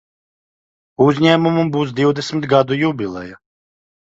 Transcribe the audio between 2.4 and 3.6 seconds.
gadu jubileja.